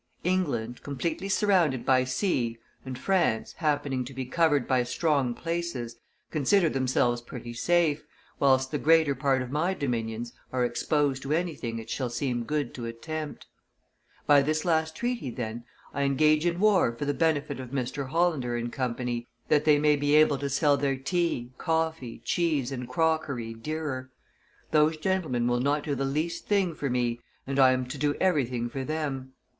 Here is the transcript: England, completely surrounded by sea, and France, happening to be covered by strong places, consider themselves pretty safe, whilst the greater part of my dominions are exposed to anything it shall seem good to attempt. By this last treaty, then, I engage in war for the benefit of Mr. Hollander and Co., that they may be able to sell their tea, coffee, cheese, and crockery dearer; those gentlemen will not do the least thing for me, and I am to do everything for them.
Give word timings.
England, 0.23 0.81
completely 0.81 1.29
surrounded 1.29 1.85
by 1.85 2.03
sea, 2.03 2.57
and 2.83 2.97
France, 2.97 3.53
happening 3.57 4.03
to 4.03 4.15
be 4.15 4.25
covered 4.25 4.67
by 4.67 4.81
strong 4.81 5.35
places, 5.35 5.95
consider 6.31 6.67
themselves 6.69 7.21
pretty 7.21 7.53
safe, 7.53 8.03
whilst 8.39 8.71
the 8.71 8.79
greater 8.79 9.13
part 9.13 9.43
of 9.43 9.51
my 9.51 9.75
dominions 9.75 10.33
are 10.51 10.65
exposed 10.65 11.21
to 11.21 11.31
anything 11.33 11.77
it 11.77 11.87
shall 11.87 12.09
seem 12.09 12.43
good 12.45 12.73
to 12.73 12.87
attempt. 12.87 13.45
By 14.25 14.41
this 14.41 14.65
last 14.65 14.95
treaty, 14.95 15.29
then, 15.29 15.65
I 15.93 16.01
engage 16.01 16.47
in 16.47 16.59
war 16.59 16.91
for 16.95 17.05
the 17.05 17.13
benefit 17.13 17.59
of 17.59 17.69
Mr. 17.69 18.07
Hollander 18.09 18.55
and 18.57 18.73
Co., 18.73 18.95
that 19.49 19.65
they 19.65 19.77
may 19.77 19.95
be 19.95 20.15
able 20.15 20.39
to 20.39 20.49
sell 20.49 20.77
their 20.77 20.97
tea, 20.97 21.51
coffee, 21.59 22.23
cheese, 22.25 22.71
and 22.71 22.89
crockery 22.89 23.53
dearer; 23.53 24.09
those 24.71 24.97
gentlemen 24.97 25.45
will 25.47 25.59
not 25.61 25.83
do 25.83 25.93
the 25.93 26.05
least 26.05 26.47
thing 26.47 26.73
for 26.73 26.89
me, 26.89 27.19
and 27.45 27.59
I 27.59 27.71
am 27.71 27.85
to 27.85 27.99
do 27.99 28.15
everything 28.15 28.67
for 28.67 28.83
them. 28.83 29.33